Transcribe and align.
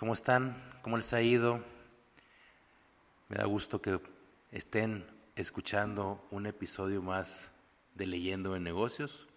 ¿Cómo 0.00 0.14
están? 0.14 0.56
¿Cómo 0.80 0.96
les 0.96 1.12
ha 1.12 1.20
ido? 1.20 1.62
Me 3.28 3.36
da 3.36 3.44
gusto 3.44 3.82
que 3.82 4.00
estén 4.50 5.06
escuchando 5.36 6.26
un 6.30 6.46
episodio 6.46 7.02
más 7.02 7.52
de 7.96 8.06
Leyendo 8.06 8.56
en 8.56 8.62
Negocios. 8.62 9.28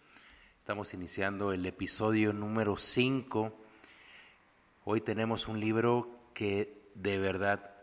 Estamos 0.60 0.94
iniciando 0.94 1.52
el 1.52 1.66
episodio 1.66 2.32
número 2.32 2.78
5. 2.78 3.54
Hoy 4.86 5.02
tenemos 5.02 5.50
un 5.50 5.60
libro 5.60 6.30
que 6.34 6.90
de 6.96 7.20
verdad, 7.20 7.76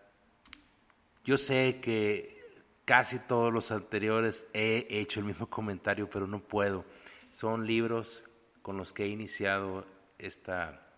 yo 1.23 1.37
sé 1.37 1.81
que 1.83 2.65
casi 2.87 3.19
todos 3.19 3.53
los 3.53 3.73
anteriores 3.73 4.47
he 4.55 4.87
hecho 4.89 5.21
el 5.21 5.27
mismo 5.27 5.47
comentario, 5.51 6.09
pero 6.09 6.27
no 6.27 6.41
puedo. 6.41 6.87
Son 7.31 7.67
libros 7.67 8.25
con 8.63 8.79
los 8.79 8.95
que 8.95 9.05
he 9.05 9.09
iniciado 9.09 9.85
esta 10.17 10.90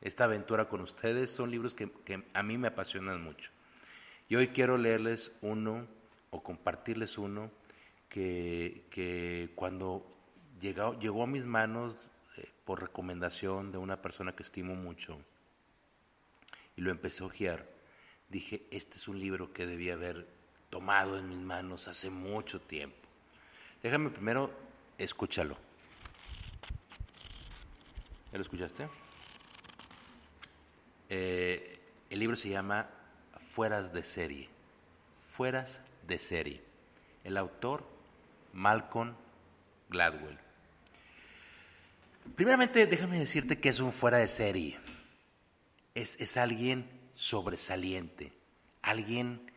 esta 0.00 0.24
aventura 0.24 0.68
con 0.68 0.80
ustedes. 0.80 1.30
Son 1.30 1.50
libros 1.50 1.74
que, 1.74 1.90
a 2.32 2.42
mí 2.42 2.58
me 2.58 2.68
apasionan 2.68 3.22
mucho. 3.22 3.50
Y 4.28 4.36
hoy 4.36 4.48
quiero 4.48 4.76
leerles 4.76 5.32
uno 5.40 5.86
o 6.30 6.42
compartirles 6.42 7.18
uno 7.18 7.50
que, 8.08 9.52
cuando 9.54 10.06
llegó, 10.60 10.98
llegó 10.98 11.22
a 11.22 11.26
mis 11.26 11.44
manos 11.44 12.08
eh, 12.36 12.48
por 12.64 12.80
recomendación 12.80 13.72
de 13.72 13.78
una 13.78 14.00
persona 14.00 14.34
que 14.34 14.42
estimo 14.42 14.74
mucho 14.74 15.18
y 16.76 16.82
lo 16.82 16.90
empecé 16.90 17.22
a 17.22 17.26
ojear, 17.26 17.66
dije, 18.28 18.66
este 18.70 18.98
es 18.98 19.08
un 19.08 19.18
libro 19.18 19.52
que 19.52 19.66
debía 19.66 19.94
haber 19.94 20.28
tomado 20.70 21.18
en 21.18 21.28
mis 21.28 21.38
manos 21.38 21.88
hace 21.88 22.10
mucho 22.10 22.60
tiempo. 22.60 23.08
Déjame 23.82 24.10
primero, 24.10 24.50
escúchalo. 24.98 25.56
¿Ya 28.30 28.38
lo 28.38 28.42
escuchaste? 28.42 28.88
Eh, 31.08 31.78
el 32.10 32.18
libro 32.18 32.36
se 32.36 32.48
llama 32.48 32.88
Fueras 33.36 33.92
de 33.92 34.02
serie. 34.02 34.48
Fueras 35.26 35.80
de 36.06 36.18
serie. 36.18 36.62
El 37.24 37.36
autor, 37.36 37.86
Malcolm 38.52 39.14
Gladwell. 39.88 40.38
Primeramente, 42.34 42.86
déjame 42.86 43.18
decirte 43.18 43.58
que 43.58 43.68
es 43.68 43.80
un 43.80 43.92
fuera 43.92 44.18
de 44.18 44.28
serie. 44.28 44.78
Es, 45.94 46.20
es 46.20 46.36
alguien 46.36 46.88
sobresaliente, 47.12 48.32
alguien 48.82 49.50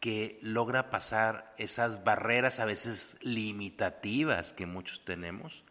que 0.00 0.38
logra 0.42 0.90
pasar 0.90 1.54
esas 1.58 2.02
barreras 2.04 2.58
a 2.58 2.64
veces 2.64 3.18
limitativas 3.20 4.52
que 4.52 4.66
muchos 4.66 5.04
tenemos 5.04 5.64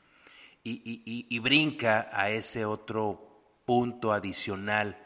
y, 0.63 1.01
y 1.03 1.39
brinca 1.39 2.07
a 2.13 2.29
ese 2.29 2.65
otro 2.65 3.41
punto 3.65 4.13
adicional 4.13 4.97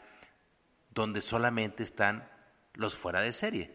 donde 0.96 1.20
solamente 1.20 1.82
están 1.82 2.26
los 2.72 2.96
fuera 2.96 3.20
de 3.20 3.32
serie. 3.32 3.70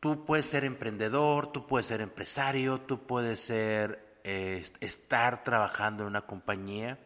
Tú 0.00 0.24
puedes 0.24 0.46
ser 0.46 0.64
emprendedor, 0.64 1.52
tú 1.52 1.66
puedes 1.66 1.86
ser 1.86 2.00
empresario, 2.00 2.80
tú 2.80 3.06
puedes 3.06 3.38
ser, 3.38 4.18
eh, 4.24 4.64
estar 4.80 5.44
trabajando 5.44 6.02
en 6.02 6.08
una 6.08 6.22
compañía 6.22 6.98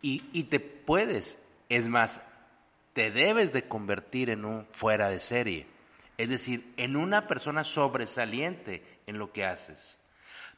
y, 0.00 0.24
y 0.32 0.44
te 0.44 0.58
puedes, 0.58 1.38
es 1.68 1.88
más, 1.88 2.22
te 2.94 3.10
debes 3.10 3.52
de 3.52 3.68
convertir 3.68 4.30
en 4.30 4.46
un 4.46 4.66
fuera 4.72 5.10
de 5.10 5.18
serie, 5.18 5.66
es 6.16 6.30
decir, 6.30 6.72
en 6.78 6.96
una 6.96 7.28
persona 7.28 7.64
sobresaliente 7.64 8.82
en 9.06 9.18
lo 9.18 9.30
que 9.30 9.44
haces. 9.44 10.00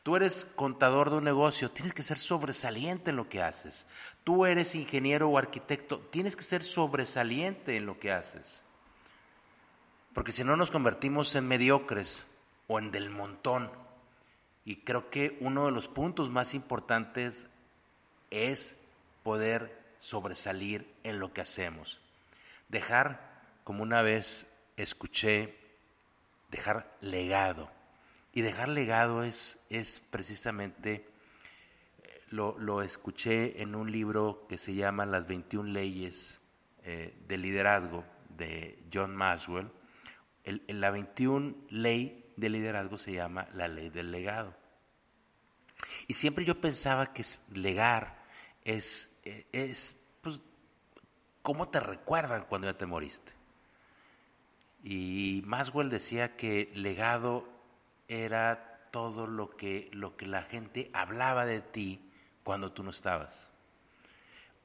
Tú 0.09 0.17
eres 0.17 0.47
contador 0.57 1.11
de 1.11 1.17
un 1.17 1.25
negocio, 1.25 1.71
tienes 1.71 1.93
que 1.93 2.03
ser 2.03 2.17
sobresaliente 2.17 3.11
en 3.11 3.17
lo 3.17 3.29
que 3.29 3.43
haces. 3.43 3.85
Tú 4.25 4.47
eres 4.47 4.75
ingeniero 4.75 5.29
o 5.29 5.37
arquitecto, 5.37 5.99
tienes 5.99 6.35
que 6.35 6.45
ser 6.45 6.63
sobresaliente 6.63 7.77
en 7.77 7.85
lo 7.85 8.01
que 8.01 8.11
haces. 8.11 8.65
Porque 10.15 10.33
si 10.33 10.45
no 10.45 10.57
nos 10.57 10.71
convertimos 10.71 11.35
en 11.35 11.47
mediocres 11.47 12.25
o 12.69 12.79
en 12.79 12.91
del 12.91 13.11
montón. 13.11 13.71
Y 14.65 14.77
creo 14.77 15.11
que 15.11 15.37
uno 15.43 15.67
de 15.67 15.73
los 15.73 15.89
puntos 15.89 16.31
más 16.31 16.55
importantes 16.55 17.47
es 18.31 18.77
poder 19.23 19.79
sobresalir 19.99 20.91
en 21.05 21.21
lo 21.21 21.35
que 21.35 21.43
hacemos. 21.43 22.01
Dejar, 22.71 23.43
como 23.63 23.83
una 23.83 24.01
vez 24.01 24.47
escuché, 24.79 25.55
dejar 26.51 26.97
legado. 27.03 27.77
Y 28.33 28.43
dejar 28.43 28.69
legado 28.69 29.23
es, 29.23 29.59
es 29.71 30.01
precisamente, 30.11 31.09
eh, 32.03 32.23
lo, 32.31 32.83
escuché 32.83 33.63
en 33.63 33.75
un 33.75 33.91
libro 33.91 34.47
que 34.49 34.59
se 34.59 34.75
llama 34.75 35.07
Las 35.07 35.27
21 35.27 35.71
leyes 35.71 36.41
eh, 36.85 37.17
de 37.27 37.39
liderazgo 37.39 38.05
de 38.37 38.79
John 38.93 39.17
Maxwell. 39.17 39.71
El, 40.45 40.63
la 40.69 40.91
21 40.91 41.55
ley 41.71 42.33
de 42.37 42.49
liderazgo 42.49 42.99
se 42.99 43.13
llama 43.13 43.49
la 43.55 43.67
ley 43.69 43.91
del 43.91 44.13
legado. 44.13 44.55
Y 46.07 46.15
siempre 46.15 46.45
yo 46.45 46.61
pensaba 46.61 47.13
que 47.13 47.25
legar 47.53 48.25
es, 48.65 49.11
eh, 49.25 49.47
es 49.53 49.97
pues, 50.21 50.41
cómo 51.43 51.69
te 51.69 51.81
recuerdan 51.81 52.45
cuando 52.49 52.67
ya 52.69 52.77
te 52.77 52.87
moriste. 52.87 53.33
Y 54.85 55.43
Maxwell 55.45 55.89
decía 55.91 56.37
que 56.37 56.71
legado 56.75 57.58
era 58.09 58.89
todo 58.91 59.27
lo 59.27 59.57
que, 59.57 59.91
lo 59.93 60.17
que 60.17 60.27
la 60.27 60.43
gente 60.43 60.91
hablaba 60.93 61.45
de 61.45 61.61
ti 61.61 62.01
cuando 62.43 62.73
tú 62.73 62.83
no 62.83 62.91
estabas. 62.91 63.51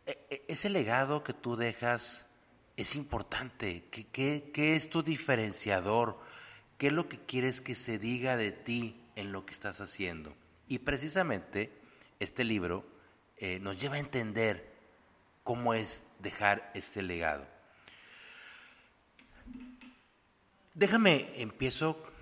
E, 0.05 0.17
e, 0.29 0.45
ese 0.47 0.69
legado 0.69 1.23
que 1.23 1.33
tú 1.33 1.55
dejas 1.55 2.25
es 2.77 2.95
importante. 2.95 3.85
¿Qué, 3.91 4.51
qué, 4.53 4.75
es 4.75 4.89
tu 4.89 5.03
diferenciador? 5.03 6.19
¿Qué 6.77 6.87
es 6.87 6.93
lo 6.93 7.07
que 7.07 7.19
quieres 7.19 7.61
que 7.61 7.75
se 7.75 7.99
diga 7.99 8.35
de 8.37 8.51
ti 8.51 9.01
en 9.15 9.31
lo 9.31 9.45
que 9.45 9.53
estás 9.53 9.81
haciendo? 9.81 10.33
Y 10.67 10.79
precisamente 10.79 11.71
este 12.19 12.43
libro 12.43 12.85
eh, 13.37 13.59
nos 13.59 13.79
lleva 13.79 13.95
a 13.95 13.99
entender 13.99 14.73
cómo 15.43 15.73
es 15.73 16.09
dejar 16.19 16.71
este 16.73 17.01
legado. 17.01 17.45
Déjame, 20.73 21.29
empiezo 21.35 22.12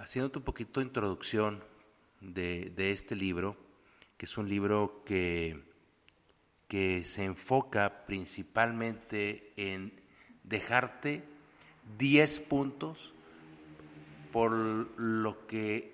haciéndote 0.00 0.38
un 0.38 0.44
poquito 0.44 0.80
de 0.80 0.86
introducción 0.86 1.62
de, 2.20 2.72
este 2.92 3.16
libro, 3.16 3.56
que 4.16 4.26
es 4.26 4.38
un 4.38 4.48
libro 4.48 5.02
que, 5.04 5.62
que 6.68 7.04
se 7.04 7.24
enfoca 7.24 8.06
principalmente 8.06 9.52
en 9.56 9.92
dejarte 10.44 11.24
10 11.98 12.40
puntos 12.40 13.12
por 14.32 14.52
lo 14.52 15.46
que 15.46 15.92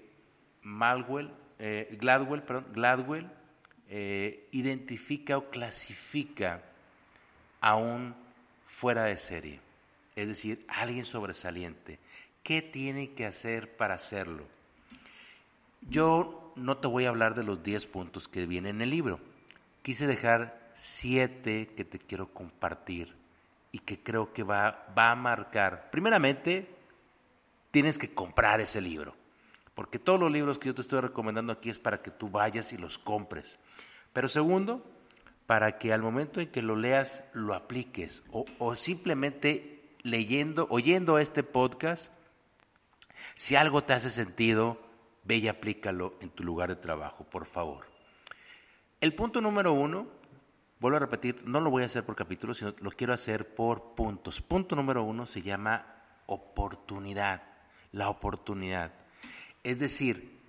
Malwell, 0.62 1.30
eh, 1.58 1.96
Gladwell, 2.00 2.42
perdón, 2.42 2.66
Gladwell 2.72 3.28
eh, 3.88 4.48
identifica 4.52 5.38
o 5.38 5.50
clasifica 5.50 6.62
a 7.60 7.76
un 7.76 8.14
fuera 8.64 9.04
de 9.04 9.16
serie, 9.16 9.60
es 10.14 10.28
decir, 10.28 10.64
alguien 10.68 11.04
sobresaliente. 11.04 11.98
¿Qué 12.48 12.62
tiene 12.62 13.10
que 13.10 13.26
hacer 13.26 13.76
para 13.76 13.92
hacerlo? 13.92 14.42
Yo 15.82 16.54
no 16.56 16.78
te 16.78 16.88
voy 16.88 17.04
a 17.04 17.10
hablar 17.10 17.34
de 17.34 17.44
los 17.44 17.62
10 17.62 17.84
puntos 17.84 18.26
que 18.26 18.46
vienen 18.46 18.76
en 18.76 18.80
el 18.80 18.88
libro. 18.88 19.20
Quise 19.82 20.06
dejar 20.06 20.70
7 20.72 21.74
que 21.76 21.84
te 21.84 21.98
quiero 21.98 22.32
compartir 22.32 23.14
y 23.70 23.80
que 23.80 24.02
creo 24.02 24.32
que 24.32 24.44
va, 24.44 24.86
va 24.96 25.10
a 25.10 25.14
marcar. 25.14 25.90
Primeramente, 25.90 26.74
tienes 27.70 27.98
que 27.98 28.14
comprar 28.14 28.62
ese 28.62 28.80
libro, 28.80 29.14
porque 29.74 29.98
todos 29.98 30.18
los 30.18 30.32
libros 30.32 30.58
que 30.58 30.68
yo 30.68 30.74
te 30.74 30.80
estoy 30.80 31.02
recomendando 31.02 31.52
aquí 31.52 31.68
es 31.68 31.78
para 31.78 32.00
que 32.00 32.10
tú 32.10 32.30
vayas 32.30 32.72
y 32.72 32.78
los 32.78 32.96
compres. 32.96 33.58
Pero 34.14 34.26
segundo, 34.26 34.82
para 35.44 35.76
que 35.76 35.92
al 35.92 36.00
momento 36.00 36.40
en 36.40 36.48
que 36.48 36.62
lo 36.62 36.76
leas 36.76 37.24
lo 37.34 37.52
apliques 37.52 38.22
o, 38.32 38.46
o 38.58 38.74
simplemente 38.74 39.82
leyendo, 40.02 40.66
oyendo 40.70 41.18
este 41.18 41.42
podcast, 41.42 42.10
si 43.34 43.56
algo 43.56 43.84
te 43.84 43.92
hace 43.92 44.10
sentido, 44.10 44.78
ve 45.24 45.36
y 45.36 45.48
aplícalo 45.48 46.14
en 46.20 46.30
tu 46.30 46.44
lugar 46.44 46.68
de 46.70 46.76
trabajo, 46.76 47.24
por 47.24 47.46
favor. 47.46 47.86
El 49.00 49.14
punto 49.14 49.40
número 49.40 49.72
uno, 49.72 50.06
vuelvo 50.80 50.96
a 50.96 51.00
repetir, 51.00 51.46
no 51.46 51.60
lo 51.60 51.70
voy 51.70 51.82
a 51.82 51.86
hacer 51.86 52.04
por 52.04 52.16
capítulos, 52.16 52.58
sino 52.58 52.74
lo 52.80 52.90
quiero 52.90 53.12
hacer 53.12 53.54
por 53.54 53.94
puntos. 53.94 54.40
Punto 54.40 54.74
número 54.74 55.02
uno 55.02 55.26
se 55.26 55.42
llama 55.42 55.86
oportunidad, 56.26 57.42
la 57.92 58.08
oportunidad. 58.08 58.92
Es 59.62 59.78
decir, 59.78 60.40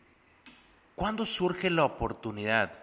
¿cuándo 0.95 1.25
surge 1.25 1.69
la 1.69 1.85
oportunidad? 1.85 2.73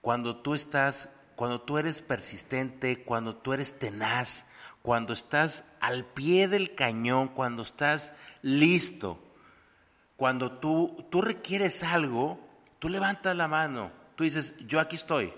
Cuando 0.00 0.36
tú 0.36 0.54
estás, 0.54 1.10
cuando 1.36 1.60
tú 1.60 1.78
eres 1.78 2.00
persistente, 2.00 3.04
cuando 3.04 3.36
tú 3.36 3.52
eres 3.52 3.78
tenaz, 3.78 4.46
cuando 4.82 5.12
estás 5.12 5.64
al 5.80 6.04
pie 6.04 6.46
del 6.46 6.74
cañón, 6.74 7.28
cuando 7.28 7.62
estás 7.62 8.12
listo, 8.42 9.18
cuando 10.16 10.52
tú, 10.52 11.06
tú 11.10 11.22
requieres 11.22 11.82
algo, 11.82 12.38
tú 12.78 12.88
levantas 12.88 13.34
la 13.34 13.48
mano, 13.48 13.90
tú 14.14 14.24
dices, 14.24 14.54
yo 14.66 14.80
aquí 14.80 14.96
estoy. 14.96 15.32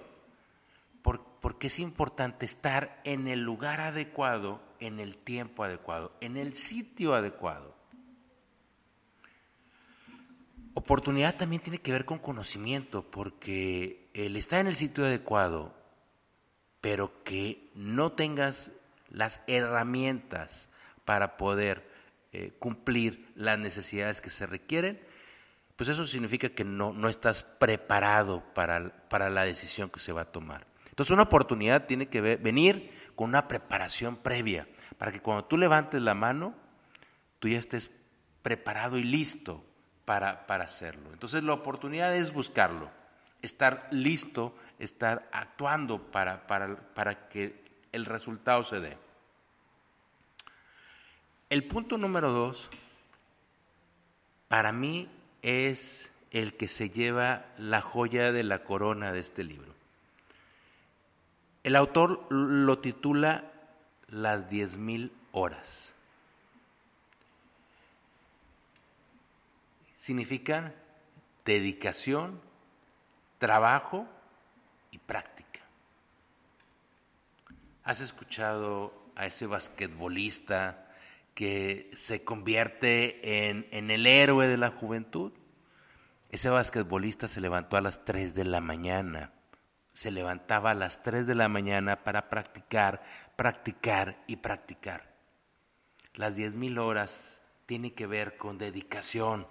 porque 1.41 1.67
es 1.67 1.81
importante 1.81 2.45
estar 2.45 3.01
en 3.03 3.27
el 3.27 3.41
lugar 3.41 3.81
adecuado, 3.81 4.63
en 4.79 5.01
el 5.01 5.17
tiempo 5.17 5.65
adecuado, 5.65 6.13
en 6.21 6.37
el 6.37 6.55
sitio 6.55 7.15
adecuado. 7.15 7.75
Oportunidad 10.75 11.37
también 11.37 11.61
tiene 11.61 11.81
que 11.81 11.93
ver 11.93 12.05
con 12.05 12.19
conocimiento, 12.19 13.03
porque 13.11 14.09
el 14.15 14.37
estar 14.37 14.61
en 14.61 14.69
el 14.69 14.77
sitio 14.77 15.05
adecuado, 15.05 15.75
pero 16.81 17.23
que 17.25 17.71
no 17.75 18.13
tengas 18.13 18.71
las 19.13 19.41
herramientas 19.47 20.69
para 21.05 21.37
poder 21.37 21.89
eh, 22.33 22.53
cumplir 22.59 23.31
las 23.37 23.59
necesidades 23.59 24.21
que 24.21 24.31
se 24.31 24.47
requieren, 24.47 25.01
pues 25.77 25.89
eso 25.91 26.07
significa 26.07 26.49
que 26.49 26.65
no, 26.65 26.93
no 26.93 27.09
estás 27.09 27.43
preparado 27.43 28.43
para, 28.55 29.09
para, 29.09 29.31
la 29.31 29.45
decisión 29.45 29.91
que 29.91 30.01
se 30.01 30.13
va 30.13 30.23
a 30.23 30.33
tomar. 30.33 30.67
Entonces 30.89 31.13
una 31.13 31.25
oportunidad 31.25 31.87
tiene 31.87 32.09
que 32.09 32.21
venir 32.21 32.91
con 33.15 33.29
una 33.29 33.49
preparación 33.49 34.17
previa, 34.17 34.67
para 34.97 35.13
que 35.13 35.21
cuando 35.21 35.45
tú 35.45 35.59
levantes 35.59 36.01
la 36.01 36.15
mano, 36.15 36.55
tú 37.39 37.49
ya 37.49 37.59
estés 37.59 37.91
preparado 38.43 38.97
y 38.99 39.05
listo 39.05 39.65
para, 40.05 40.47
para 40.47 40.65
hacerlo. 40.65 41.13
Entonces 41.13 41.43
la 41.43 41.53
oportunidad 41.53 42.15
es 42.17 42.33
buscarlo, 42.33 42.91
estar 43.43 43.89
listo, 43.91 44.57
estar 44.79 45.29
actuando 45.33 46.11
para, 46.11 46.47
para, 46.47 46.77
para 46.95 47.29
que 47.29 47.63
el 47.93 48.05
resultado 48.05 48.65
se 48.65 48.81
dé. 48.81 49.02
El 51.53 51.65
punto 51.65 51.99
número 51.99 52.33
dos, 52.33 52.71
para 54.49 54.73
mí, 54.73 55.07
es 55.43 56.11
el 56.31 56.57
que 56.57 56.67
se 56.67 56.89
lleva 56.89 57.45
la 57.59 57.83
joya 57.83 58.33
de 58.33 58.43
la 58.43 58.65
corona 58.65 59.13
de 59.13 59.21
este 59.21 59.45
libro. 59.45 59.75
El 61.63 61.77
autor 61.77 62.27
lo 62.31 62.79
titula 62.79 63.53
Las 64.09 64.49
diez 64.49 64.79
mil 64.79 65.13
horas. 65.33 65.93
Significan 69.99 70.75
dedicación, 71.45 72.41
trabajo 73.37 74.09
y 74.91 74.97
práctica. 74.97 75.61
¿Has 77.85 78.01
escuchado 78.01 78.95
a 79.17 79.27
ese 79.27 79.47
basquetbolista 79.47 80.82
que 81.35 81.91
se 81.95 82.25
convierte 82.25 83.49
en, 83.49 83.67
en, 83.71 83.91
el 83.91 84.07
héroe 84.07 84.47
de 84.47 84.57
la 84.57 84.71
juventud. 84.71 85.33
Ese 86.31 86.51
basquetbolista 86.51 87.29
se 87.29 87.41
levantó 87.41 87.77
a 87.77 87.81
las 87.81 88.05
3 88.05 88.35
de 88.35 88.45
la 88.45 88.61
mañana. 88.61 89.33
Se 89.93 90.11
levantaba 90.11 90.71
a 90.71 90.75
las 90.75 91.03
3 91.03 91.27
de 91.27 91.35
la 91.35 91.49
mañana 91.49 92.03
para 92.05 92.29
practicar, 92.29 93.03
practicar 93.37 94.23
y 94.27 94.37
practicar. 94.37 95.13
Las 96.15 96.37
10.000 96.37 96.79
horas 96.79 97.41
tiene 97.67 97.95
que 97.95 98.07
ver 98.07 98.37
con 98.37 98.59
dedicación. 98.59 99.47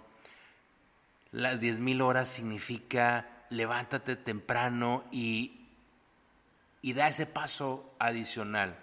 Las 1.32 1.60
10.000 1.60 2.02
horas 2.04 2.30
significa 2.30 3.46
levántate 3.50 4.16
temprano 4.16 5.04
y, 5.12 5.68
y 6.82 6.94
da 6.94 7.08
ese 7.08 7.26
paso 7.26 7.96
adicional. 8.00 8.78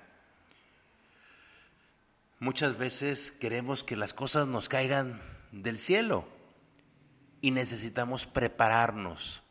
Muchas 2.40 2.78
veces 2.78 3.32
queremos 3.32 3.82
que 3.82 3.96
las 3.96 4.14
cosas 4.14 4.46
nos 4.46 4.68
caigan 4.68 5.20
del 5.50 5.78
cielo 5.78 6.24
y 7.40 7.50
necesitamos 7.50 8.26
prepararnos 8.26 9.42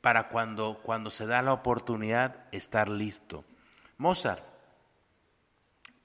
para 0.00 0.28
cuando, 0.28 0.80
cuando 0.84 1.10
se 1.10 1.26
da 1.26 1.42
la 1.42 1.52
oportunidad 1.52 2.44
estar 2.52 2.88
listo. 2.88 3.44
Mozart, 3.98 4.44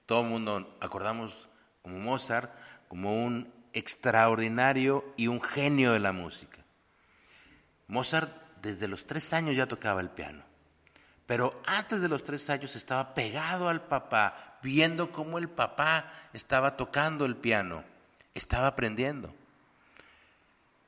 todo 0.08 0.22
el 0.22 0.28
mundo 0.28 0.76
acordamos 0.80 1.50
como 1.84 2.00
Mozart 2.00 2.52
como 2.88 3.24
un 3.24 3.54
extraordinario 3.74 5.06
y 5.18 5.28
un 5.28 5.40
genio 5.40 5.94
de 5.94 6.00
la 6.00 6.14
música. 6.14 6.66
Mozart 7.88 8.32
desde 8.62 8.88
los 8.88 9.06
tres 9.06 9.34
años 9.34 9.56
ya 9.56 9.68
tocaba 9.68 10.02
el 10.02 10.10
piano. 10.10 10.51
Pero 11.32 11.62
antes 11.66 12.02
de 12.02 12.10
los 12.10 12.26
tres 12.26 12.50
años 12.50 12.76
estaba 12.76 13.14
pegado 13.14 13.70
al 13.70 13.80
papá, 13.80 14.58
viendo 14.62 15.14
cómo 15.14 15.38
el 15.38 15.48
papá 15.48 16.12
estaba 16.34 16.76
tocando 16.76 17.24
el 17.24 17.38
piano, 17.38 17.86
estaba 18.36 18.68
aprendiendo. 18.68 19.34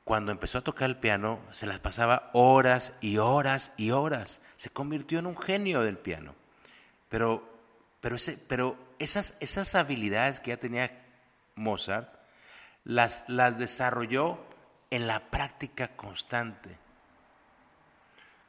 Cuando 0.04 0.34
empezó 0.34 0.58
a 0.58 0.64
tocar 0.66 0.90
el 0.90 0.98
piano, 0.98 1.40
se 1.52 1.66
las 1.66 1.80
pasaba 1.80 2.30
horas 2.34 2.92
y 3.00 3.20
horas 3.20 3.72
y 3.78 3.92
horas. 3.92 4.42
Se 4.58 4.70
convirtió 4.70 5.18
en 5.18 5.28
un 5.28 5.38
genio 5.38 5.80
del 5.80 5.98
piano. 5.98 6.36
Pero, 7.08 7.50
pero, 8.02 8.18
ese, 8.18 8.38
pero 8.38 8.76
esas, 9.00 9.36
esas 9.40 9.76
habilidades 9.76 10.42
que 10.42 10.50
ya 10.50 10.58
tenía 10.58 10.92
Mozart, 11.56 12.14
las, 12.84 13.24
las 13.28 13.58
desarrolló 13.58 14.44
en 14.90 15.08
la 15.08 15.22
práctica 15.22 15.96
constante. 15.96 16.83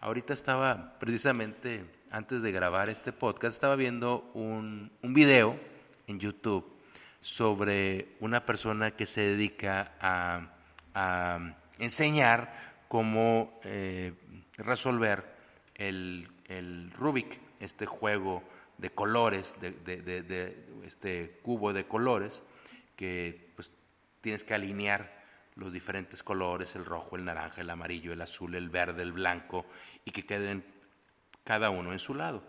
Ahorita 0.05 0.35
estaba, 0.35 0.99
precisamente 0.99 1.83
antes 2.11 2.43
de 2.43 2.53
grabar 2.53 2.91
este 2.91 3.11
podcast, 3.11 3.55
estaba 3.55 3.75
viendo 3.75 4.31
un, 4.35 4.93
un 5.01 5.15
video 5.15 5.59
en 6.07 6.21
YouTube 6.21 6.77
sobre 7.23 8.09
una 8.21 8.45
persona 8.45 8.91
que 8.91 9.07
se 9.07 9.23
dedica 9.23 9.95
a, 9.99 10.51
a 10.93 11.57
enseñar 11.79 12.85
cómo 12.87 13.59
eh, 13.65 14.13
resolver 14.59 15.25
el, 15.75 16.29
el, 16.49 16.91
Rubik, 16.91 17.41
este 17.59 17.87
juego 17.87 18.43
de 18.77 18.91
colores, 18.91 19.55
de, 19.59 19.71
de, 19.71 20.03
de, 20.03 20.23
de, 20.23 20.67
este 20.85 21.41
cubo 21.43 21.73
de 21.73 21.87
colores, 21.87 22.43
que 22.95 23.53
pues, 23.57 23.73
tienes 24.21 24.45
que 24.45 24.53
alinear 24.53 25.24
los 25.57 25.73
diferentes 25.73 26.23
colores, 26.23 26.75
el 26.75 26.85
rojo, 26.85 27.17
el 27.17 27.25
naranja, 27.25 27.61
el 27.61 27.71
amarillo, 27.71 28.13
el 28.13 28.23
azul, 28.23 28.55
el 28.55 28.71
verde, 28.71 29.03
el 29.03 29.13
blanco, 29.13 29.67
y 30.05 30.11
que 30.11 30.27
queden 30.27 30.65
cada 31.45 31.71
uno 31.71 31.93
en 31.93 31.99
su 31.99 32.15
lado. 32.15 32.43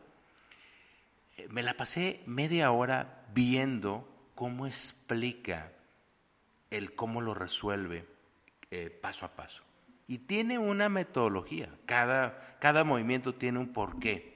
Eh, 1.38 1.48
me 1.50 1.64
la 1.64 1.76
pasé 1.76 2.22
media 2.26 2.72
hora 2.72 3.26
viendo 3.34 4.08
cómo 4.34 4.66
explica 4.66 5.72
el 6.72 6.96
cómo 6.96 7.22
lo 7.22 7.34
resuelve 7.34 8.06
eh, 8.72 8.90
paso 8.90 9.26
a 9.26 9.30
paso. 9.36 9.64
Y 10.08 10.20
tiene 10.20 10.58
una 10.60 10.90
metodología, 10.90 11.70
cada, 11.86 12.58
cada 12.60 12.84
movimiento 12.84 13.36
tiene 13.36 13.60
un 13.60 13.74
porqué. 13.74 14.36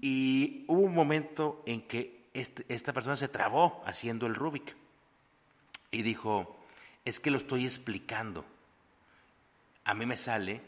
Y 0.00 0.64
hubo 0.66 0.80
un 0.80 0.94
momento 0.94 1.62
en 1.66 1.82
que 1.82 2.28
este, 2.32 2.64
esta 2.68 2.92
persona 2.92 3.16
se 3.16 3.28
trabó 3.28 3.82
haciendo 3.86 4.26
el 4.26 4.34
Rubik 4.34 4.76
y 5.90 6.02
dijo, 6.02 6.59
es 7.04 7.20
que 7.20 7.30
lo 7.30 7.38
estoy 7.38 7.64
explicando. 7.64 8.44
A 9.84 9.94
mí 9.94 10.06
me 10.06 10.16
sale 10.16 10.60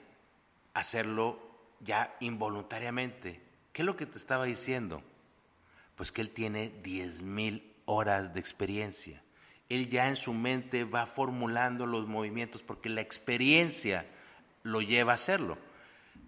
hacerlo 0.74 1.38
ya 1.80 2.16
involuntariamente. 2.20 3.40
¿Qué 3.72 3.82
es 3.82 3.86
lo 3.86 3.96
que 3.96 4.06
te 4.06 4.18
estaba 4.18 4.44
diciendo? 4.44 5.02
Pues 5.96 6.12
que 6.12 6.20
él 6.20 6.30
tiene 6.30 6.72
10 6.82 7.22
mil 7.22 7.72
horas 7.84 8.32
de 8.32 8.40
experiencia. 8.40 9.22
Él 9.68 9.88
ya 9.88 10.08
en 10.08 10.16
su 10.16 10.32
mente 10.34 10.84
va 10.84 11.06
formulando 11.06 11.86
los 11.86 12.06
movimientos 12.06 12.62
porque 12.62 12.88
la 12.88 13.00
experiencia 13.00 14.06
lo 14.62 14.82
lleva 14.82 15.12
a 15.12 15.16
hacerlo. 15.16 15.58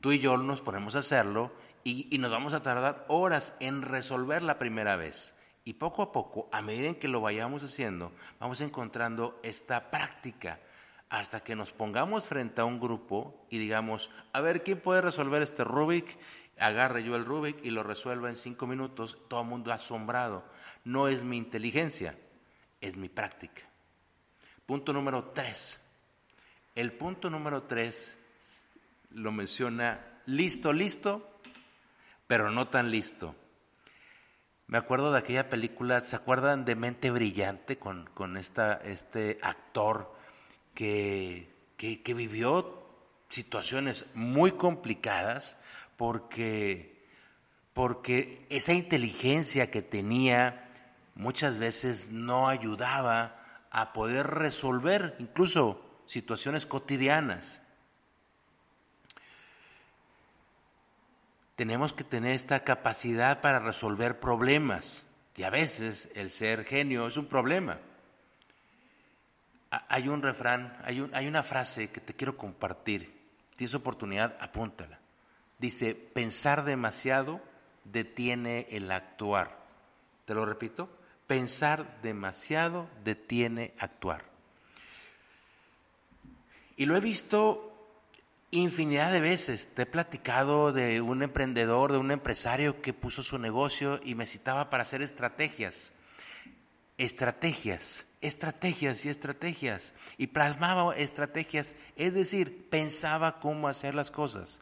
Tú 0.01 0.13
y 0.13 0.19
yo 0.19 0.37
nos 0.37 0.61
ponemos 0.61 0.97
a 0.97 1.01
hacerlo 1.01 1.53
y, 1.83 2.09
y 2.15 2.19
nos 2.19 2.31
vamos 2.31 2.55
a 2.55 2.63
tardar 2.63 3.05
horas 3.09 3.55
en 3.61 3.83
resolver 3.83 4.43
la 4.43 4.59
primera 4.59 4.97
vez. 4.97 5.34
Y 5.65 5.75
poco 5.75 6.03
a 6.03 6.13
poco, 6.13 6.49
a 6.53 6.61
medida 6.61 6.89
en 6.89 6.97
que 6.97 7.09
lo 7.09 7.21
vayamos 7.21 7.63
haciendo, 7.63 8.13
vamos 8.39 8.61
encontrando 8.61 9.41
esta 9.43 9.91
práctica 9.91 10.61
hasta 11.09 11.41
que 11.41 11.57
nos 11.57 11.71
pongamos 11.71 12.27
frente 12.27 12.61
a 12.61 12.65
un 12.65 12.81
grupo 12.81 13.47
y 13.49 13.59
digamos, 13.59 14.11
a 14.33 14.41
ver, 14.41 14.63
¿quién 14.63 14.81
puede 14.81 15.01
resolver 15.01 15.43
este 15.43 15.65
Rubik? 15.65 16.19
Agarre 16.59 17.03
yo 17.03 17.17
el 17.17 17.25
Rubik 17.25 17.65
y 17.65 17.71
lo 17.71 17.83
resuelva 17.83 18.29
en 18.29 18.37
cinco 18.37 18.67
minutos, 18.67 19.19
todo 19.29 19.41
el 19.43 19.49
mundo 19.49 19.73
asombrado. 19.73 20.45
No 20.85 21.09
es 21.09 21.25
mi 21.25 21.37
inteligencia, 21.37 22.19
es 22.81 22.97
mi 22.97 23.09
práctica. 23.09 23.63
Punto 24.67 24.93
número 24.93 25.31
tres. 25.33 25.81
El 26.75 26.93
punto 26.93 27.31
número 27.31 27.63
tres 27.63 28.19
lo 29.11 29.33
menciona 29.33 30.21
listo, 30.27 30.73
listo, 30.73 31.41
pero 32.27 32.51
no 32.51 32.69
tan 32.69 32.91
listo. 32.91 33.35
Me 34.75 34.79
acuerdo 34.79 35.13
de 35.13 35.19
aquella 35.21 35.49
película, 35.49 36.01
¿se 36.01 36.17
acuerdan 36.17 36.65
de 36.65 36.75
Mente 36.75 37.13
Brillante 37.13 37.79
con, 37.79 38.11
con 38.13 38.37
esta, 38.37 38.81
este 38.85 39.39
actor 39.41 40.13
que, 40.75 41.49
que, 41.77 42.13
vivió 42.13 42.85
situaciones 43.29 44.07
muy 44.15 44.51
complicadas 44.51 45.59
porque, 45.97 47.07
porque 47.73 48.45
esa 48.51 48.73
inteligencia 48.73 49.71
que 49.71 49.81
tenía 49.81 50.69
muchas 51.15 51.61
veces 51.61 52.11
no 52.11 52.49
ayudaba 52.49 53.45
a 53.71 53.93
poder 53.93 54.27
resolver 54.27 55.15
incluso 55.21 56.03
situaciones 56.07 56.67
cotidianas. 56.67 57.61
Tenemos 61.57 61.93
que 61.93 62.05
tener 62.05 62.33
esta 62.33 62.65
capacidad 62.65 63.41
para 63.41 63.61
resolver 63.61 64.19
problemas. 64.19 65.05
Y 65.37 65.43
a 65.43 65.51
veces 65.51 66.09
el 66.15 66.31
ser 66.31 66.65
genio 66.65 67.07
es 67.07 67.17
un 67.17 67.27
problema. 67.27 67.79
Hay 69.89 70.09
un 70.09 70.23
refrán, 70.23 70.77
hay, 70.85 71.01
una 71.01 71.43
frase 71.43 71.91
que 71.91 72.01
te 72.01 72.15
quiero 72.15 72.37
compartir. 72.37 73.13
Tienes 73.57 73.75
oportunidad, 73.75 74.37
apúntala. 74.41 75.01
Dice, 75.59 75.95
pensar 75.95 76.65
demasiado 76.65 77.41
detiene 77.85 78.69
el 78.71 78.91
actuar. 78.91 79.59
Te 80.25 80.35
lo 80.35 80.45
repito, 80.47 80.89
pensar 81.27 82.01
demasiado 82.03 82.89
detiene 83.03 83.75
actuar. 83.79 84.25
Y 86.77 86.87
lo 86.87 86.97
he 86.97 87.01
visto 87.01 87.74
infinidad 88.61 89.13
de 89.13 89.21
veces. 89.21 89.69
Te 89.75 89.83
he 89.83 89.87
platicado 89.87 90.73
de 90.73 91.01
un 91.01 91.23
emprendedor, 91.23 91.93
de 91.93 91.99
un 91.99 92.11
empresario 92.11 92.81
que 92.81 92.93
puso 92.93 93.23
su 93.23 93.39
negocio 93.39 94.01
y 94.05 94.15
me 94.15 94.27
citaba 94.27 94.71
para 94.71 94.83
hacer 94.83 95.03
estrategias. 95.03 95.93
Estrategias, 96.97 98.07
estrategias 98.21 99.05
y 99.05 99.09
estrategias. 99.09 99.93
Y 100.19 100.29
plasmaba 100.29 100.95
estrategias, 100.97 101.75
es 101.97 102.15
decir, 102.15 102.69
pensaba 102.71 103.41
cómo 103.41 103.67
hacer 103.67 103.95
las 103.95 104.13
cosas, 104.13 104.61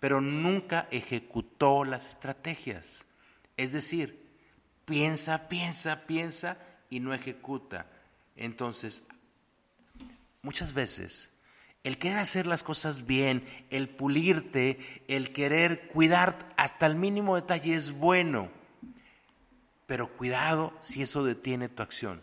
pero 0.00 0.20
nunca 0.20 0.88
ejecutó 0.90 1.84
las 1.84 2.08
estrategias. 2.08 3.06
Es 3.56 3.72
decir, 3.72 4.26
piensa, 4.84 5.48
piensa, 5.48 6.04
piensa 6.06 6.58
y 6.88 6.98
no 6.98 7.14
ejecuta. 7.14 7.86
Entonces, 8.34 9.04
muchas 10.42 10.74
veces 10.74 11.30
el 11.82 11.98
querer 11.98 12.18
hacer 12.18 12.46
las 12.46 12.62
cosas 12.62 13.06
bien, 13.06 13.46
el 13.70 13.88
pulirte, 13.88 14.78
el 15.08 15.32
querer 15.32 15.88
cuidar 15.88 16.52
hasta 16.56 16.86
el 16.86 16.96
mínimo 16.96 17.36
detalle 17.36 17.74
es 17.74 17.92
bueno, 17.92 18.50
pero 19.86 20.16
cuidado 20.16 20.72
si 20.82 21.02
eso 21.02 21.24
detiene 21.24 21.68
tu 21.68 21.82
acción. 21.82 22.22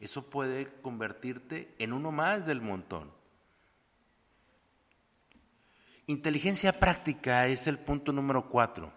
Eso 0.00 0.28
puede 0.28 0.68
convertirte 0.82 1.74
en 1.78 1.92
uno 1.92 2.10
más 2.12 2.46
del 2.46 2.60
montón. 2.60 3.10
Inteligencia 6.06 6.78
práctica 6.78 7.46
es 7.46 7.66
el 7.66 7.78
punto 7.78 8.12
número 8.12 8.48
cuatro. 8.48 8.92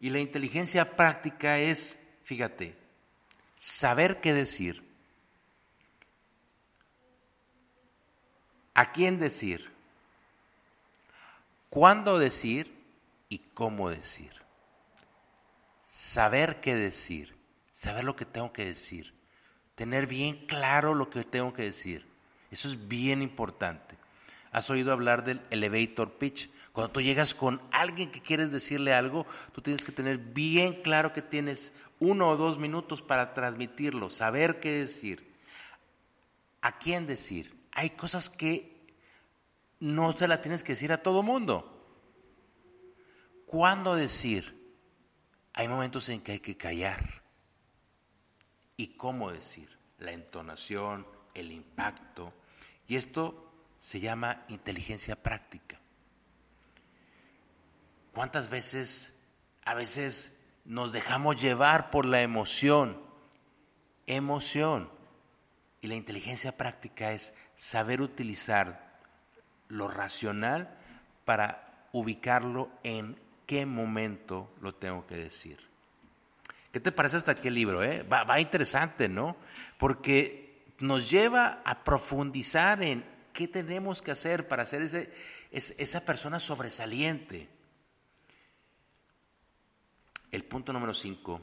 Y 0.00 0.10
la 0.10 0.18
inteligencia 0.18 0.96
práctica 0.96 1.58
es, 1.58 1.98
fíjate, 2.22 2.76
saber 3.56 4.20
qué 4.20 4.32
decir, 4.32 4.87
a 8.78 8.92
quién 8.92 9.18
decir, 9.18 9.68
cuándo 11.68 12.16
decir 12.16 12.72
y 13.28 13.38
cómo 13.52 13.90
decir. 13.90 14.30
Saber 15.84 16.60
qué 16.60 16.76
decir, 16.76 17.34
saber 17.72 18.04
lo 18.04 18.14
que 18.14 18.24
tengo 18.24 18.52
que 18.52 18.66
decir, 18.66 19.12
tener 19.74 20.06
bien 20.06 20.46
claro 20.46 20.94
lo 20.94 21.10
que 21.10 21.24
tengo 21.24 21.52
que 21.52 21.64
decir. 21.64 22.06
Eso 22.52 22.68
es 22.68 22.86
bien 22.86 23.20
importante. 23.20 23.96
¿Has 24.52 24.70
oído 24.70 24.92
hablar 24.92 25.24
del 25.24 25.42
elevator 25.50 26.12
pitch? 26.12 26.48
Cuando 26.70 26.92
tú 26.92 27.00
llegas 27.00 27.34
con 27.34 27.60
alguien 27.72 28.12
que 28.12 28.22
quieres 28.22 28.52
decirle 28.52 28.94
algo, 28.94 29.26
tú 29.50 29.60
tienes 29.60 29.84
que 29.84 29.90
tener 29.90 30.18
bien 30.18 30.82
claro 30.82 31.12
que 31.12 31.22
tienes 31.22 31.72
uno 31.98 32.28
o 32.28 32.36
dos 32.36 32.58
minutos 32.58 33.02
para 33.02 33.34
transmitirlo, 33.34 34.08
saber 34.08 34.60
qué 34.60 34.70
decir, 34.70 35.34
a 36.60 36.78
quién 36.78 37.08
decir, 37.08 37.57
hay 37.78 37.90
cosas 37.90 38.28
que 38.28 38.96
no 39.78 40.12
se 40.12 40.26
la 40.26 40.42
tienes 40.42 40.64
que 40.64 40.72
decir 40.72 40.90
a 40.90 41.00
todo 41.00 41.22
mundo. 41.22 41.76
¿Cuándo 43.46 43.94
decir? 43.94 44.74
Hay 45.52 45.68
momentos 45.68 46.08
en 46.08 46.20
que 46.20 46.32
hay 46.32 46.40
que 46.40 46.56
callar. 46.56 47.22
¿Y 48.76 48.96
cómo 48.96 49.30
decir? 49.30 49.78
La 50.00 50.10
entonación, 50.10 51.06
el 51.34 51.52
impacto. 51.52 52.32
Y 52.88 52.96
esto 52.96 53.48
se 53.78 54.00
llama 54.00 54.44
inteligencia 54.48 55.14
práctica. 55.14 55.78
¿Cuántas 58.12 58.48
veces, 58.48 59.14
a 59.64 59.74
veces 59.74 60.36
nos 60.64 60.90
dejamos 60.90 61.40
llevar 61.40 61.90
por 61.90 62.06
la 62.06 62.22
emoción? 62.22 63.00
Emoción. 64.08 64.97
Y 65.80 65.86
la 65.86 65.94
inteligencia 65.94 66.56
práctica 66.56 67.12
es 67.12 67.34
saber 67.54 68.00
utilizar 68.00 68.98
lo 69.68 69.88
racional 69.88 70.76
para 71.24 71.86
ubicarlo 71.92 72.70
en 72.82 73.18
qué 73.46 73.64
momento 73.66 74.52
lo 74.60 74.74
tengo 74.74 75.06
que 75.06 75.16
decir. 75.16 75.58
¿Qué 76.72 76.80
te 76.80 76.92
parece 76.92 77.16
hasta 77.16 77.32
el 77.32 77.54
libro? 77.54 77.82
Eh? 77.82 78.02
Va, 78.02 78.40
interesante, 78.40 79.08
¿no? 79.08 79.36
Porque 79.78 80.64
nos 80.78 81.10
lleva 81.10 81.62
a 81.64 81.82
profundizar 81.82 82.82
en 82.82 83.04
qué 83.32 83.48
tenemos 83.48 84.02
que 84.02 84.10
hacer 84.10 84.46
para 84.48 84.64
ser 84.64 84.82
ese, 84.82 85.10
esa 85.50 86.04
persona 86.04 86.40
sobresaliente. 86.40 87.48
El 90.30 90.44
punto 90.44 90.72
número 90.72 90.92
cinco 90.92 91.40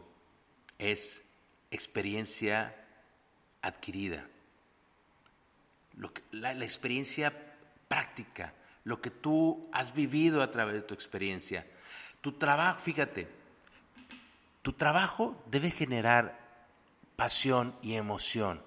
es 0.78 1.24
experiencia 1.72 2.85
adquirida. 3.66 4.28
la, 6.32 6.54
la, 6.54 6.64
experiencia 6.64 7.34
práctica, 7.88 8.54
lo 8.84 9.02
que 9.02 9.10
tú 9.10 9.70
has 9.72 9.94
vivido 9.94 10.42
a 10.42 10.52
través 10.52 10.76
de 10.76 10.82
tu 10.82 10.94
experiencia. 10.94 11.66
Tu 12.22 12.34
trabajo, 12.34 12.80
fíjate, 12.80 13.28
tu 14.62 14.74
trabajo 14.74 15.42
debe 15.48 15.72
generar 15.72 16.40
pasión 17.16 17.76
y 17.82 17.96
emoción. 17.96 18.62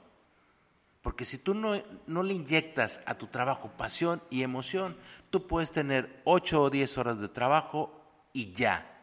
Porque 1.03 1.25
si 1.25 1.39
tú 1.39 1.55
no, 1.55 1.81
no, 2.07 2.23
le 2.23 2.35
inyectas 2.35 3.01
a 3.07 3.15
tu 3.15 3.29
trabajo 3.29 3.71
pasión 3.77 4.21
y 4.31 4.43
emoción, 4.43 4.97
tú 5.31 5.47
puedes 5.47 5.71
tener 5.71 6.21
8 6.25 6.63
o 6.63 6.71
10 6.71 6.99
horas 6.99 7.21
de 7.21 7.29
trabajo 7.29 8.05
y 8.33 8.53
ya. 8.53 8.95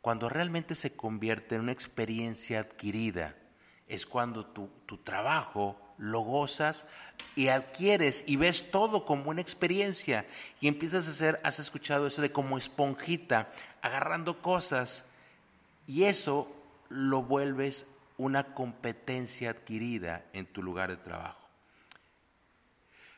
Cuando 0.00 0.28
realmente 0.28 0.74
se 0.74 0.96
convierte 0.96 1.54
en 1.54 1.62
una 1.62 1.72
experiencia 1.72 2.60
adquirida, 2.60 3.36
es 3.88 4.06
cuando 4.06 4.46
tu, 4.46 4.68
tu 4.86 4.98
trabajo 4.98 5.80
lo 5.98 6.20
gozas 6.20 6.86
y 7.34 7.48
adquieres 7.48 8.24
y 8.26 8.36
ves 8.36 8.70
todo 8.70 9.04
como 9.04 9.30
una 9.30 9.40
experiencia 9.40 10.26
y 10.60 10.68
empiezas 10.68 11.06
a 11.06 11.10
hacer, 11.10 11.40
has 11.42 11.58
escuchado 11.58 12.06
eso 12.06 12.22
de 12.22 12.32
como 12.32 12.58
esponjita, 12.58 13.50
agarrando 13.82 14.42
cosas 14.42 15.06
y 15.86 16.04
eso 16.04 16.52
lo 16.88 17.22
vuelves 17.22 17.86
una 18.18 18.54
competencia 18.54 19.50
adquirida 19.50 20.24
en 20.32 20.46
tu 20.46 20.62
lugar 20.62 20.90
de 20.90 20.96
trabajo. 20.96 21.46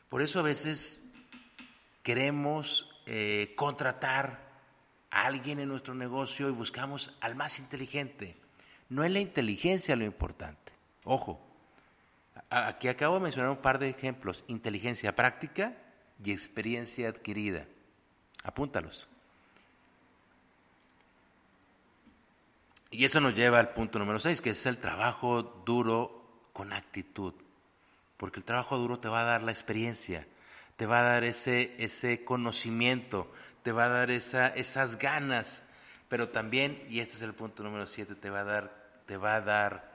Por 0.09 0.21
eso 0.21 0.39
a 0.39 0.43
veces 0.43 1.01
queremos 2.03 2.89
eh, 3.05 3.53
contratar 3.55 4.49
a 5.11 5.25
alguien 5.25 5.59
en 5.59 5.69
nuestro 5.69 5.93
negocio 5.93 6.49
y 6.49 6.51
buscamos 6.51 7.15
al 7.21 7.35
más 7.35 7.59
inteligente. 7.59 8.38
No 8.89 9.03
es 9.03 9.11
la 9.11 9.19
inteligencia 9.19 9.95
lo 9.95 10.03
importante. 10.03 10.73
Ojo, 11.03 11.49
Aquí 12.49 12.87
acabo 12.87 13.15
de 13.15 13.21
mencionar 13.21 13.51
un 13.51 13.61
par 13.61 13.77
de 13.77 13.89
ejemplos, 13.89 14.43
inteligencia 14.47 15.15
práctica 15.15 15.75
y 16.23 16.31
experiencia 16.31 17.07
adquirida. 17.07 17.67
Apúntalos. 18.43 19.07
Y 22.89 23.05
eso 23.05 23.21
nos 23.21 23.35
lleva 23.35 23.59
al 23.59 23.73
punto 23.73 23.99
número 23.99 24.17
6, 24.17 24.41
que 24.41 24.51
es 24.51 24.65
el 24.65 24.79
trabajo 24.79 25.43
duro 25.43 26.47
con 26.53 26.73
actitud. 26.73 27.35
Porque 28.17 28.39
el 28.39 28.45
trabajo 28.45 28.77
duro 28.77 28.99
te 28.99 29.07
va 29.07 29.21
a 29.21 29.25
dar 29.25 29.43
la 29.43 29.51
experiencia, 29.51 30.27
te 30.75 30.87
va 30.87 31.01
a 31.01 31.03
dar 31.03 31.23
ese, 31.23 31.75
ese 31.77 32.25
conocimiento, 32.25 33.31
te 33.61 33.71
va 33.71 33.85
a 33.85 33.89
dar 33.89 34.09
esa, 34.09 34.47
esas 34.47 34.97
ganas, 34.97 35.63
pero 36.09 36.29
también, 36.29 36.83
y 36.89 36.99
este 36.99 37.15
es 37.15 37.21
el 37.21 37.35
punto 37.35 37.61
número 37.63 37.85
7, 37.85 38.15
te 38.15 38.29
va 38.31 38.39
a 38.39 38.43
dar, 38.43 38.78
te 39.09 39.17
va 39.17 39.37
a 39.37 39.41
dar 39.41 39.89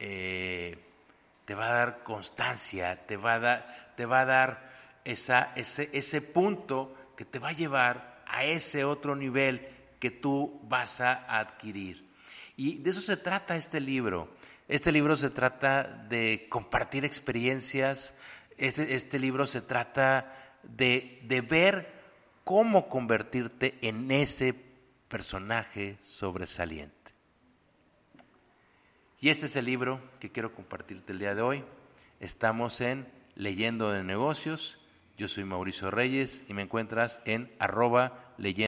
eh, 0.00 0.76
te 1.44 1.54
va 1.54 1.68
a 1.68 1.72
dar 1.72 2.02
constancia, 2.02 3.06
te 3.06 3.16
va 3.16 3.34
a 3.34 3.38
dar, 3.38 3.92
te 3.96 4.06
va 4.06 4.22
a 4.22 4.24
dar 4.24 4.70
ese, 5.04 5.88
ese 5.92 6.20
punto 6.20 7.12
que 7.16 7.24
te 7.24 7.38
va 7.38 7.50
a 7.50 7.52
llevar 7.52 8.24
a 8.26 8.44
ese 8.44 8.84
otro 8.84 9.14
nivel 9.14 9.68
que 10.00 10.10
tú 10.10 10.60
vas 10.64 11.00
a 11.00 11.38
adquirir. 11.38 12.08
Y 12.56 12.78
de 12.78 12.90
eso 12.90 13.00
se 13.00 13.16
trata 13.16 13.54
este 13.54 13.78
libro. 13.78 14.34
Este 14.66 14.90
libro 14.90 15.14
se 15.14 15.30
trata 15.30 15.84
de 16.08 16.46
compartir 16.48 17.04
experiencias, 17.04 18.14
este, 18.56 18.94
este 18.94 19.20
libro 19.20 19.46
se 19.46 19.60
trata 19.60 20.58
de, 20.64 21.20
de 21.22 21.40
ver 21.40 21.92
cómo 22.42 22.88
convertirte 22.88 23.78
en 23.80 24.10
ese 24.10 24.56
personaje 25.08 25.98
sobresaliente. 26.00 26.99
Y 29.22 29.28
este 29.28 29.46
es 29.46 29.56
el 29.56 29.66
libro 29.66 30.00
que 30.18 30.32
quiero 30.32 30.54
compartirte 30.54 31.12
el 31.12 31.18
día 31.18 31.34
de 31.34 31.42
hoy. 31.42 31.62
Estamos 32.20 32.80
en 32.80 33.06
Leyendo 33.34 33.90
de 33.90 34.02
Negocios. 34.02 34.78
Yo 35.18 35.28
soy 35.28 35.44
Mauricio 35.44 35.90
Reyes 35.90 36.42
y 36.48 36.54
me 36.54 36.62
encuentras 36.62 37.20
en 37.26 37.54
arroba 37.58 38.32
leyendo. 38.38 38.50